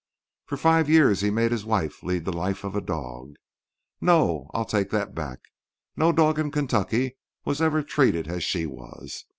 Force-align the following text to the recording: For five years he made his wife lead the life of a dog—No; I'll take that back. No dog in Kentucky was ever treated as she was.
For 0.47 0.57
five 0.57 0.89
years 0.89 1.21
he 1.21 1.29
made 1.29 1.51
his 1.51 1.63
wife 1.63 2.01
lead 2.01 2.25
the 2.25 2.33
life 2.33 2.63
of 2.63 2.75
a 2.75 2.81
dog—No; 2.81 4.49
I'll 4.51 4.65
take 4.65 4.89
that 4.89 5.13
back. 5.13 5.41
No 5.95 6.11
dog 6.11 6.39
in 6.39 6.49
Kentucky 6.49 7.17
was 7.45 7.61
ever 7.61 7.83
treated 7.83 8.27
as 8.27 8.43
she 8.43 8.65
was. 8.65 9.25